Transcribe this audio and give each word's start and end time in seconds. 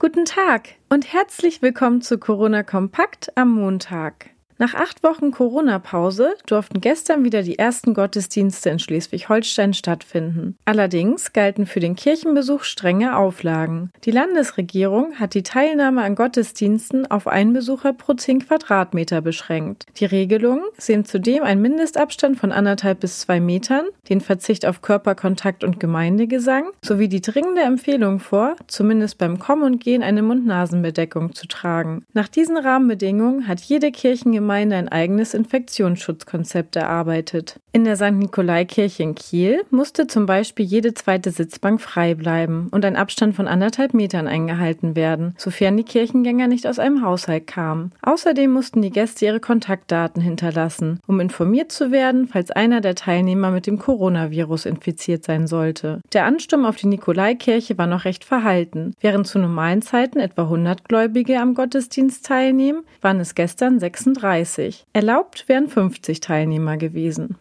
Guten 0.00 0.24
Tag 0.24 0.70
und 0.88 1.12
herzlich 1.12 1.62
willkommen 1.62 2.02
zu 2.02 2.18
Corona 2.18 2.64
Kompakt 2.64 3.30
am 3.36 3.52
Montag. 3.52 4.33
Nach 4.56 4.74
acht 4.74 5.02
Wochen 5.02 5.32
Corona-Pause 5.32 6.34
durften 6.46 6.80
gestern 6.80 7.24
wieder 7.24 7.42
die 7.42 7.58
ersten 7.58 7.92
Gottesdienste 7.92 8.70
in 8.70 8.78
Schleswig-Holstein 8.78 9.74
stattfinden. 9.74 10.56
Allerdings 10.64 11.32
galten 11.32 11.66
für 11.66 11.80
den 11.80 11.96
Kirchenbesuch 11.96 12.62
strenge 12.62 13.16
Auflagen. 13.16 13.90
Die 14.04 14.12
Landesregierung 14.12 15.14
hat 15.18 15.34
die 15.34 15.42
Teilnahme 15.42 16.02
an 16.02 16.14
Gottesdiensten 16.14 17.10
auf 17.10 17.26
einen 17.26 17.52
Besucher 17.52 17.92
pro 17.92 18.14
zehn 18.14 18.46
Quadratmeter 18.46 19.20
beschränkt. 19.22 19.86
Die 19.96 20.04
Regelungen 20.04 20.64
sehen 20.78 21.04
zudem 21.04 21.42
einen 21.42 21.60
Mindestabstand 21.60 22.38
von 22.38 22.52
anderthalb 22.52 23.00
bis 23.00 23.20
zwei 23.20 23.40
Metern, 23.40 23.86
den 24.08 24.20
Verzicht 24.20 24.66
auf 24.66 24.82
Körperkontakt 24.82 25.64
und 25.64 25.80
Gemeindegesang 25.80 26.70
sowie 26.84 27.08
die 27.08 27.20
dringende 27.20 27.62
Empfehlung 27.62 28.20
vor, 28.20 28.54
zumindest 28.68 29.18
beim 29.18 29.40
Kommen 29.40 29.64
und 29.64 29.80
Gehen 29.80 30.04
eine 30.04 30.22
Mund-Nasen-Bedeckung 30.22 31.34
zu 31.34 31.48
tragen. 31.48 32.04
Nach 32.12 32.28
diesen 32.28 32.56
Rahmenbedingungen 32.56 33.48
hat 33.48 33.60
jede 33.60 33.90
Kirchengemeinde 33.90 34.44
Gemeinde 34.54 34.76
ein 34.76 34.88
eigenes 34.88 35.34
Infektionsschutzkonzept 35.34 36.76
erarbeitet. 36.76 37.58
In 37.72 37.82
der 37.82 37.96
St. 37.96 38.12
Nikolai-Kirche 38.12 39.02
in 39.02 39.16
Kiel 39.16 39.62
musste 39.70 40.06
zum 40.06 40.26
Beispiel 40.26 40.64
jede 40.64 40.94
zweite 40.94 41.32
Sitzbank 41.32 41.80
frei 41.80 42.14
bleiben 42.14 42.68
und 42.70 42.84
ein 42.84 42.94
Abstand 42.94 43.34
von 43.34 43.48
anderthalb 43.48 43.94
Metern 43.94 44.28
eingehalten 44.28 44.94
werden, 44.94 45.34
sofern 45.36 45.76
die 45.76 45.82
Kirchengänger 45.82 46.46
nicht 46.46 46.68
aus 46.68 46.78
einem 46.78 47.02
Haushalt 47.02 47.48
kamen. 47.48 47.90
Außerdem 48.02 48.52
mussten 48.52 48.80
die 48.80 48.90
Gäste 48.90 49.24
ihre 49.24 49.40
Kontaktdaten 49.40 50.22
hinterlassen, 50.22 51.00
um 51.08 51.18
informiert 51.18 51.72
zu 51.72 51.90
werden, 51.90 52.28
falls 52.28 52.52
einer 52.52 52.80
der 52.80 52.94
Teilnehmer 52.94 53.50
mit 53.50 53.66
dem 53.66 53.80
Coronavirus 53.80 54.66
infiziert 54.66 55.24
sein 55.24 55.48
sollte. 55.48 56.00
Der 56.12 56.26
Ansturm 56.26 56.64
auf 56.64 56.76
die 56.76 56.86
Nikolaikirche 56.86 57.76
war 57.76 57.88
noch 57.88 58.04
recht 58.04 58.24
verhalten. 58.24 58.94
Während 59.00 59.26
zu 59.26 59.40
normalen 59.40 59.82
Zeiten 59.82 60.20
etwa 60.20 60.42
100 60.42 60.88
Gläubige 60.88 61.40
am 61.40 61.54
Gottesdienst 61.54 62.24
teilnehmen, 62.24 62.84
waren 63.00 63.18
es 63.18 63.34
gestern 63.34 63.80
36. 63.80 64.33
30. 64.34 64.84
Erlaubt 64.92 65.48
wären 65.48 65.68
50 65.68 66.18
Teilnehmer 66.18 66.76
gewesen. 66.76 67.36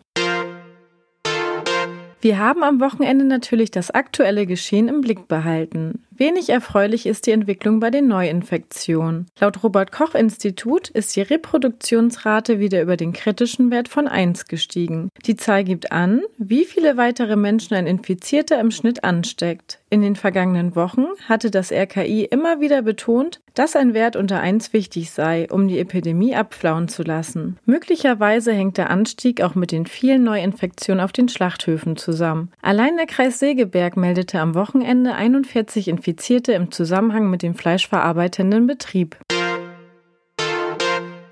Wir 2.21 2.37
haben 2.37 2.61
am 2.61 2.79
Wochenende 2.79 3.25
natürlich 3.25 3.71
das 3.71 3.89
aktuelle 3.89 4.45
Geschehen 4.45 4.87
im 4.87 5.01
Blick 5.01 5.27
behalten. 5.27 6.03
Wenig 6.15 6.49
erfreulich 6.49 7.07
ist 7.07 7.25
die 7.25 7.31
Entwicklung 7.31 7.79
bei 7.79 7.89
den 7.89 8.07
Neuinfektionen. 8.07 9.25
Laut 9.39 9.63
Robert 9.63 9.91
Koch 9.91 10.13
Institut 10.13 10.89
ist 10.89 11.15
die 11.15 11.21
Reproduktionsrate 11.21 12.59
wieder 12.59 12.83
über 12.83 12.97
den 12.97 13.13
kritischen 13.13 13.71
Wert 13.71 13.87
von 13.87 14.07
1 14.07 14.45
gestiegen. 14.45 15.09
Die 15.25 15.35
Zahl 15.35 15.63
gibt 15.63 15.91
an, 15.91 16.21
wie 16.37 16.65
viele 16.65 16.97
weitere 16.97 17.35
Menschen 17.35 17.73
ein 17.75 17.87
Infizierter 17.87 18.59
im 18.59 18.69
Schnitt 18.69 19.03
ansteckt. 19.03 19.79
In 19.89 20.01
den 20.01 20.15
vergangenen 20.15 20.75
Wochen 20.75 21.05
hatte 21.27 21.49
das 21.49 21.71
RKI 21.71 22.25
immer 22.25 22.59
wieder 22.59 22.81
betont, 22.83 23.41
dass 23.53 23.75
ein 23.75 23.93
Wert 23.93 24.15
unter 24.15 24.39
1 24.39 24.73
wichtig 24.73 25.11
sei, 25.11 25.47
um 25.49 25.67
die 25.67 25.79
Epidemie 25.79 26.35
abflauen 26.35 26.87
zu 26.87 27.03
lassen. 27.03 27.57
Möglicherweise 27.65 28.53
hängt 28.53 28.77
der 28.77 28.89
Anstieg 28.89 29.41
auch 29.41 29.53
mit 29.55 29.71
den 29.71 29.85
vielen 29.85 30.23
Neuinfektionen 30.23 31.03
auf 31.03 31.11
den 31.11 31.29
Schlachthöfen 31.29 31.95
zusammen. 31.95 32.51
Allein 32.61 32.97
der 32.97 33.05
Kreis 33.05 33.39
Segeberg 33.39 33.95
meldete 33.97 34.39
am 34.39 34.55
Wochenende 34.55 35.13
41 35.13 35.87
Infizierte 36.03 36.51
im 36.51 36.69
Zusammenhang 36.69 37.29
mit 37.29 37.43
dem 37.43 37.55
fleischverarbeitenden 37.55 38.67
Betrieb. 38.67 39.15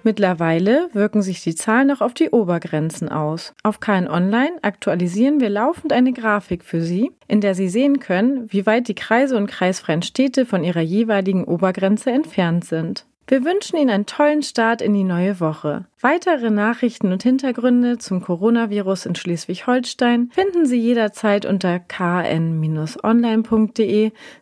Mittlerweile 0.04 0.88
wirken 0.94 1.22
sich 1.22 1.44
die 1.44 1.56
Zahlen 1.56 1.92
auch 1.92 2.00
auf 2.00 2.14
die 2.14 2.30
Obergrenzen 2.30 3.10
aus. 3.10 3.54
Auf 3.64 3.82
KN 3.82 4.08
Online 4.08 4.54
aktualisieren 4.62 5.42
wir 5.42 5.50
laufend 5.50 5.92
eine 5.92 6.14
Grafik 6.14 6.64
für 6.64 6.82
Sie, 6.82 7.12
in 7.28 7.42
der 7.42 7.54
Sie 7.54 7.68
sehen 7.68 8.00
können, 8.00 8.50
wie 8.50 8.66
weit 8.66 8.88
die 8.88 8.96
Kreise 8.96 9.36
und 9.36 9.48
kreisfreien 9.48 10.04
Städte 10.04 10.46
von 10.46 10.64
ihrer 10.64 10.80
jeweiligen 10.80 11.44
Obergrenze 11.44 12.10
entfernt 12.12 12.64
sind. 12.64 13.06
Wir 13.32 13.46
wünschen 13.46 13.78
Ihnen 13.78 13.90
einen 13.90 14.06
tollen 14.06 14.44
Start 14.44 14.82
in 14.82 14.94
die 14.94 15.06
neue 15.06 15.40
Woche. 15.40 15.86
Weitere 16.02 16.50
Nachrichten 16.50 17.14
und 17.14 17.24
Hintergründe 17.24 17.98
zum 17.98 18.22
Coronavirus 18.22 19.06
in 19.06 19.16
Schleswig-Holstein 19.16 20.30
finden 20.34 20.66
Sie 20.66 20.82
jederzeit 20.82 21.46
unter 21.46 21.80
kn-online.de 21.80 22.92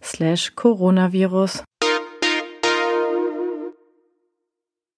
slash 0.02 0.56
Coronavirus. 0.56 1.64